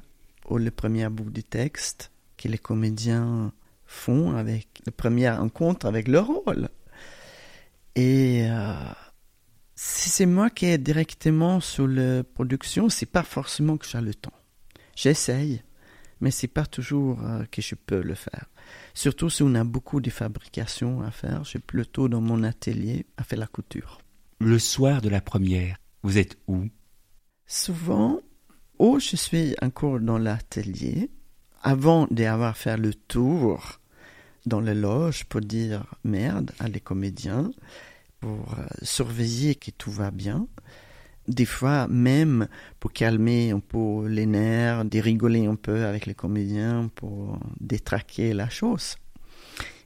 ou 0.49 0.57
le 0.57 0.71
premier 0.71 1.09
bout 1.09 1.29
du 1.29 1.43
texte 1.43 2.11
que 2.37 2.47
les 2.47 2.57
comédiens 2.57 3.51
font 3.85 4.35
avec 4.35 4.67
le 4.85 4.91
premier 4.91 5.29
rencontre 5.29 5.85
avec 5.85 6.07
leur 6.07 6.27
rôle. 6.27 6.69
Et 7.95 8.47
euh, 8.49 8.73
si 9.75 10.09
c'est 10.09 10.25
moi 10.25 10.49
qui 10.49 10.65
est 10.65 10.77
directement 10.77 11.59
sur 11.59 11.87
la 11.87 12.23
production, 12.23 12.89
c'est 12.89 13.05
pas 13.05 13.23
forcément 13.23 13.77
que 13.77 13.85
j'ai 13.85 14.01
le 14.01 14.13
temps. 14.13 14.33
J'essaye, 14.95 15.61
mais 16.23 16.31
c'est 16.31 16.47
pas 16.47 16.65
toujours 16.65 17.21
euh, 17.21 17.43
que 17.51 17.61
je 17.61 17.75
peux 17.75 18.01
le 18.01 18.15
faire. 18.15 18.45
Surtout 18.93 19.29
si 19.29 19.43
on 19.43 19.53
a 19.55 19.65
beaucoup 19.65 19.99
de 19.99 20.09
fabrication 20.09 21.01
à 21.01 21.11
faire, 21.11 21.43
j'ai 21.43 21.59
plutôt 21.59 22.07
dans 22.07 22.21
mon 22.21 22.43
atelier 22.43 23.05
à 23.17 23.23
faire 23.25 23.39
la 23.39 23.47
couture. 23.47 23.99
Le 24.39 24.57
soir 24.57 25.01
de 25.01 25.09
la 25.09 25.19
première, 25.19 25.75
vous 26.01 26.17
êtes 26.17 26.37
où? 26.47 26.69
Souvent, 27.45 28.21
ou 28.79 29.01
je 29.01 29.17
suis 29.17 29.53
encore 29.61 29.99
dans 29.99 30.17
l'atelier, 30.17 31.11
avant 31.61 32.07
d'avoir 32.09 32.55
fait 32.55 32.77
le 32.77 32.93
tour 32.93 33.81
dans 34.45 34.61
les 34.61 34.75
loges 34.75 35.25
pour 35.25 35.41
dire 35.41 35.93
merde 36.05 36.51
à 36.59 36.69
les 36.69 36.79
comédiens, 36.79 37.51
pour 38.21 38.55
euh, 38.57 38.65
surveiller 38.81 39.55
que 39.55 39.71
tout 39.71 39.91
va 39.91 40.09
bien. 40.09 40.47
Des 41.27 41.45
fois, 41.45 41.87
même 41.87 42.47
pour 42.79 42.91
calmer 42.91 43.51
un 43.51 43.59
peu 43.59 44.07
les 44.07 44.25
nerfs, 44.25 44.85
de 44.85 44.99
rigoler 44.99 45.45
un 45.45 45.55
peu 45.55 45.85
avec 45.85 46.05
les 46.05 46.15
comédiens 46.15 46.89
pour 46.95 47.39
détraquer 47.59 48.33
la 48.33 48.49
chose. 48.49 48.97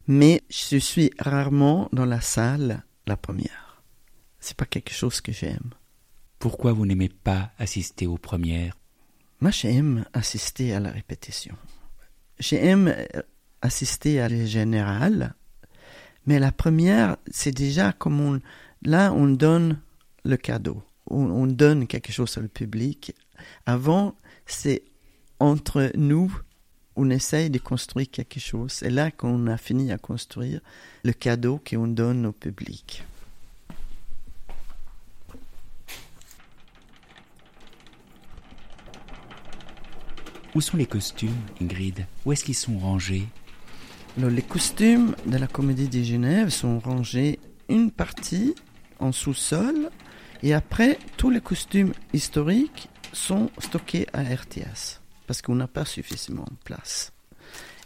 Mais 0.08 0.42
je 0.50 0.78
suis 0.78 1.12
rarement 1.20 1.90
dans 1.92 2.06
la 2.06 2.22
salle 2.22 2.84
la 3.06 3.18
première. 3.18 3.84
C'est 4.40 4.58
pas 4.58 4.66
quelque 4.66 4.94
chose 4.94 5.22
que 5.22 5.32
j'aime. 5.32 5.72
Pourquoi 6.40 6.74
vous 6.74 6.86
n'aimez 6.86 7.10
pas 7.10 7.52
assister 7.58 8.08
aux 8.08 8.18
premières? 8.18 8.78
Moi, 9.40 9.52
j'aime 9.52 10.06
assister 10.14 10.74
à 10.74 10.80
la 10.80 10.92
répétition. 10.92 11.56
J'aime 12.40 12.88
euh, 12.88 13.22
assister 13.62 14.20
à 14.20 14.28
les 14.28 14.48
générales, 14.48 15.36
mais 16.26 16.40
la 16.40 16.52
première, 16.52 17.18
c'est 17.30 17.52
déjà 17.52 17.94
comme 17.94 18.20
on, 18.20 18.40
là, 18.84 19.12
on 19.14 19.28
donne 19.28 19.80
le 20.24 20.38
cadeau, 20.38 20.84
on, 21.10 21.26
on 21.30 21.48
donne 21.48 21.88
quelque 21.88 22.12
chose 22.12 22.38
au 22.38 22.48
public. 22.48 23.14
Avant, 23.66 24.16
c'est 24.46 24.84
entre 25.40 25.92
nous, 25.96 26.36
on 26.96 27.10
essaye 27.10 27.50
de 27.50 27.60
construire 27.60 28.10
quelque 28.10 28.40
chose. 28.40 28.72
C'est 28.72 28.90
là 28.90 29.12
qu'on 29.12 29.48
a 29.48 29.58
fini 29.58 29.92
à 29.92 29.98
construire 29.98 30.62
le 31.04 31.14
cadeau 31.14 31.62
qu'on 31.70 31.88
donne 31.88 32.26
au 32.26 32.32
public. 32.32 33.04
Où 40.56 40.62
sont 40.62 40.78
les 40.78 40.88
costumes, 40.88 41.36
Ingrid? 41.62 42.08
Où 42.26 42.32
est-ce 42.32 42.44
qu'ils 42.44 42.56
sont 42.56 42.80
rangés? 42.80 43.28
Alors, 44.18 44.32
les 44.32 44.42
costumes 44.42 45.16
de 45.28 45.38
la 45.38 45.46
Comédie 45.46 45.88
de 45.88 46.02
Genève 46.02 46.50
sont 46.50 46.80
rangés 46.80 47.40
une 47.70 47.92
partie 47.92 48.56
en 49.00 49.12
sous-sol 49.12 49.92
et 50.44 50.54
après, 50.54 51.00
tous 51.18 51.30
les 51.30 51.42
costumes 51.42 51.94
historiques 52.14 52.90
sont 53.14 53.50
stockés 53.60 54.08
à 54.14 54.22
RTS 54.22 55.02
parce 55.26 55.42
qu'on 55.42 55.56
n'a 55.56 55.68
pas 55.68 55.86
suffisamment 55.86 56.46
de 56.50 56.58
place. 56.64 57.12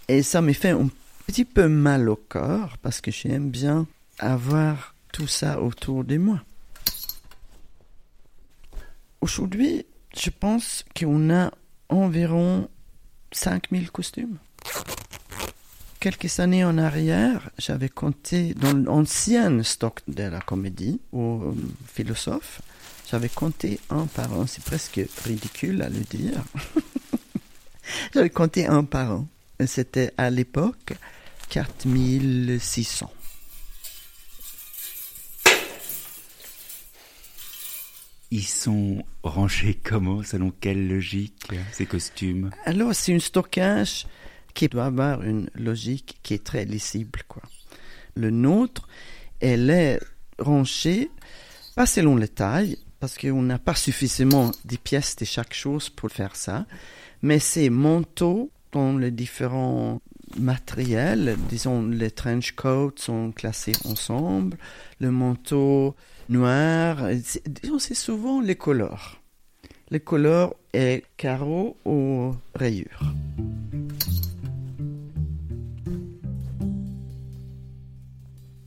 Et 0.07 0.23
ça 0.23 0.41
me 0.41 0.53
fait 0.53 0.69
un 0.69 0.89
petit 1.25 1.45
peu 1.45 1.67
mal 1.67 2.09
au 2.09 2.15
corps 2.15 2.77
parce 2.79 3.01
que 3.01 3.11
j'aime 3.11 3.49
bien 3.49 3.87
avoir 4.19 4.95
tout 5.11 5.27
ça 5.27 5.61
autour 5.61 6.03
de 6.03 6.17
moi. 6.17 6.41
Aujourd'hui, 9.21 9.85
je 10.15 10.29
pense 10.29 10.83
qu'on 10.97 11.33
a 11.33 11.51
environ 11.89 12.69
5000 13.31 13.91
costumes. 13.91 14.37
Quelques 16.01 16.39
années 16.39 16.63
en 16.63 16.79
arrière, 16.79 17.51
j'avais 17.59 17.87
compté 17.87 18.55
dans 18.55 18.73
l'ancien 18.73 19.61
stock 19.61 20.01
de 20.07 20.23
la 20.23 20.39
comédie, 20.41 20.99
au 21.11 21.43
euh, 21.43 21.53
philosophe, 21.93 22.59
j'avais 23.07 23.29
compté 23.29 23.79
un 23.91 24.07
par 24.07 24.33
an. 24.33 24.47
C'est 24.47 24.63
presque 24.63 24.99
ridicule 25.23 25.83
à 25.83 25.89
le 25.89 25.99
dire. 25.99 26.43
j'avais 28.15 28.31
compté 28.31 28.65
un 28.65 28.83
par 28.83 29.11
an. 29.11 29.27
C'était 29.67 30.11
à 30.17 30.31
l'époque 30.31 30.93
4600. 31.49 33.11
Ils 38.31 38.47
sont 38.47 39.05
rangés 39.21 39.79
comment 39.83 40.23
Selon 40.23 40.51
quelle 40.59 40.87
logique, 40.87 41.47
ces 41.73 41.85
costumes? 41.85 42.49
Alors, 42.65 42.95
c'est 42.95 43.13
un 43.13 43.19
stockage 43.19 44.07
qui 44.53 44.67
doit 44.67 44.85
avoir 44.85 45.23
une 45.23 45.49
logique 45.55 46.19
qui 46.23 46.33
est 46.33 46.43
très 46.43 46.65
lisible, 46.65 47.21
quoi. 47.27 47.43
Le 48.15 48.29
nôtre, 48.29 48.87
elle 49.39 49.69
est 49.69 49.99
rangée, 50.37 51.09
pas 51.75 51.85
selon 51.85 52.15
les 52.15 52.27
tailles, 52.27 52.77
parce 52.99 53.17
qu'on 53.17 53.41
n'a 53.41 53.57
pas 53.57 53.75
suffisamment 53.75 54.51
de 54.65 54.77
pièces 54.77 55.15
de 55.15 55.25
chaque 55.25 55.53
chose 55.53 55.89
pour 55.89 56.11
faire 56.11 56.35
ça, 56.35 56.65
mais 57.21 57.39
c'est 57.39 57.69
manteaux 57.69 58.51
dans 58.71 58.97
les 58.97 59.11
différents 59.11 60.01
matériels, 60.37 61.37
disons 61.49 61.87
les 61.87 62.11
trench 62.11 62.53
coats 62.53 62.93
sont 62.95 63.31
classés 63.31 63.73
ensemble, 63.85 64.57
le 64.99 65.11
manteau 65.11 65.95
noir, 66.29 67.07
disons 67.45 67.79
c'est 67.79 67.95
souvent 67.95 68.39
les 68.39 68.55
couleurs. 68.55 69.21
Les 69.89 69.99
couleurs 69.99 70.55
est 70.73 71.03
carreaux 71.17 71.75
ou 71.85 72.33
rayures. 72.55 73.13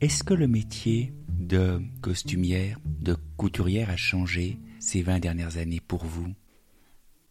Est-ce 0.01 0.23
que 0.23 0.33
le 0.33 0.47
métier 0.47 1.13
de 1.29 1.81
costumière, 2.01 2.79
de 2.83 3.15
couturière 3.37 3.89
a 3.89 3.95
changé 3.95 4.59
ces 4.79 5.01
20 5.01 5.19
dernières 5.19 5.57
années 5.57 5.79
pour 5.79 6.03
vous? 6.03 6.33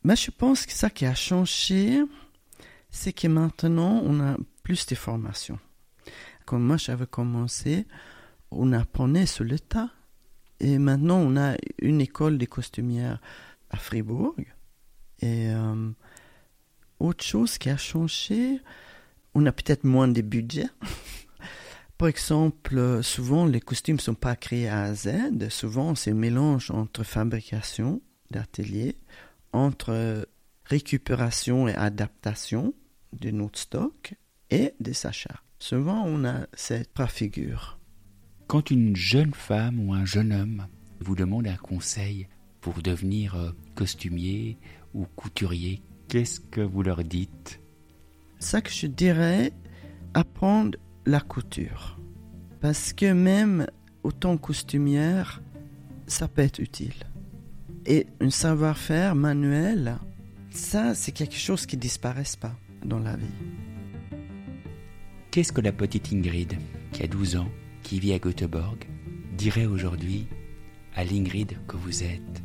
Mais 0.03 0.16
je 0.16 0.31
pense 0.31 0.64
que 0.64 0.72
ça 0.72 0.88
qui 0.88 1.05
a 1.05 1.14
changé, 1.14 2.03
c'est 2.90 3.12
que 3.12 3.29
maintenant, 3.29 4.00
on 4.05 4.18
a 4.20 4.37
plus 4.62 4.87
de 4.87 4.94
formations. 4.94 5.59
Quand 6.46 6.59
moi 6.59 6.79
j'avais 6.79 7.07
commencé, 7.07 7.87
on 8.50 8.72
apprenait 8.72 9.27
sur 9.27 9.44
le 9.44 9.59
tas. 9.59 9.90
Et 10.59 10.79
maintenant, 10.79 11.18
on 11.18 11.37
a 11.37 11.57
une 11.81 12.00
école 12.00 12.38
des 12.38 12.46
costumières 12.46 13.20
à 13.70 13.77
Fribourg. 13.77 14.37
Et 15.20 15.48
euh, 15.50 15.90
autre 16.98 17.24
chose 17.24 17.59
qui 17.59 17.68
a 17.68 17.77
changé, 17.77 18.61
on 19.35 19.44
a 19.44 19.53
peut-être 19.53 19.85
moins 19.85 20.09
de 20.09 20.22
budget. 20.22 20.66
Par 22.04 22.10
exemple, 22.10 22.76
euh, 22.76 23.00
souvent 23.00 23.46
les 23.46 23.62
costumes 23.62 23.96
ne 23.96 24.00
sont 24.02 24.14
pas 24.14 24.36
créés 24.36 24.68
à 24.68 24.92
Z. 24.92 25.48
Souvent, 25.48 25.94
c'est 25.94 26.10
un 26.10 26.14
mélange 26.14 26.70
entre 26.70 27.02
fabrication 27.02 28.02
d'atelier, 28.30 28.98
entre 29.54 29.88
euh, 29.88 30.22
récupération 30.66 31.66
et 31.66 31.74
adaptation 31.74 32.74
de 33.14 33.30
notre 33.30 33.58
stock 33.58 34.12
et 34.50 34.74
des 34.80 35.06
achats. 35.06 35.40
Souvent, 35.58 36.04
on 36.04 36.26
a 36.26 36.46
ces 36.52 36.84
trois 36.84 37.06
figures. 37.06 37.78
Quand 38.48 38.70
une 38.70 38.94
jeune 38.94 39.32
femme 39.32 39.80
ou 39.80 39.94
un 39.94 40.04
jeune 40.04 40.34
homme 40.34 40.66
vous 41.00 41.14
demande 41.14 41.46
un 41.46 41.56
conseil 41.56 42.28
pour 42.60 42.82
devenir 42.82 43.34
euh, 43.34 43.52
costumier 43.74 44.58
ou 44.92 45.06
couturier, 45.16 45.80
qu'est-ce 46.08 46.40
que 46.40 46.60
vous 46.60 46.82
leur 46.82 47.02
dites? 47.02 47.62
Ça 48.40 48.60
que 48.60 48.70
je 48.70 48.88
dirais, 48.88 49.54
apprendre 50.12 50.78
la 51.06 51.20
couture. 51.20 51.98
Parce 52.60 52.92
que 52.92 53.12
même 53.12 53.66
autant 54.02 54.36
costumière, 54.36 55.42
ça 56.06 56.28
peut 56.28 56.42
être 56.42 56.58
utile. 56.58 56.94
Et 57.86 58.06
un 58.20 58.30
savoir-faire 58.30 59.14
manuel, 59.14 59.96
ça, 60.50 60.94
c'est 60.94 61.12
quelque 61.12 61.36
chose 61.36 61.66
qui 61.66 61.76
ne 61.76 61.82
disparaît 61.82 62.22
pas 62.40 62.56
dans 62.84 62.98
la 62.98 63.16
vie. 63.16 63.26
Qu'est-ce 65.30 65.52
que 65.52 65.60
la 65.60 65.72
petite 65.72 66.12
Ingrid, 66.12 66.54
qui 66.92 67.02
a 67.02 67.06
12 67.06 67.36
ans, 67.36 67.48
qui 67.82 67.98
vit 67.98 68.12
à 68.12 68.18
Göteborg, 68.18 68.86
dirait 69.36 69.66
aujourd'hui 69.66 70.26
à 70.94 71.04
l'Ingrid 71.04 71.58
que 71.66 71.76
vous 71.76 72.04
êtes? 72.04 72.42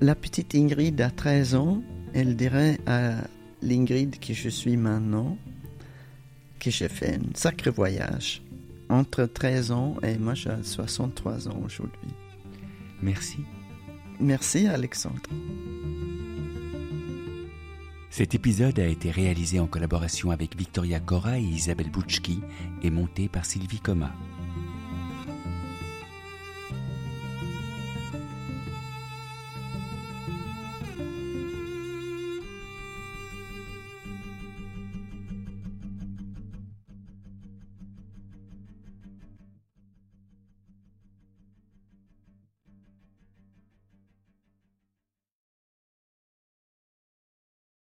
La 0.00 0.14
petite 0.14 0.54
Ingrid 0.54 1.00
a 1.00 1.10
13 1.10 1.54
ans, 1.54 1.82
elle 2.12 2.36
dirait 2.36 2.78
à 2.86 3.22
l'Ingrid 3.62 4.18
que 4.18 4.34
je 4.34 4.48
suis 4.48 4.76
maintenant, 4.76 5.38
que 6.60 6.70
j'ai 6.70 6.88
fait 6.88 7.14
un 7.14 7.34
sacré 7.34 7.70
voyage 7.70 8.42
entre 8.88 9.24
13 9.24 9.70
ans 9.72 9.96
et 10.02 10.18
moi 10.18 10.34
j'ai 10.34 10.50
63 10.62 11.48
ans 11.48 11.60
aujourd'hui. 11.64 12.14
Merci. 13.02 13.38
Merci 14.20 14.66
Alexandre. 14.66 15.22
Cet 18.10 18.34
épisode 18.34 18.78
a 18.78 18.86
été 18.86 19.10
réalisé 19.10 19.60
en 19.60 19.66
collaboration 19.66 20.30
avec 20.30 20.56
Victoria 20.56 21.00
Cora 21.00 21.38
et 21.38 21.42
Isabelle 21.42 21.90
Bouchki 21.90 22.40
et 22.82 22.90
monté 22.90 23.28
par 23.28 23.46
Sylvie 23.46 23.80
Coma. 23.80 24.12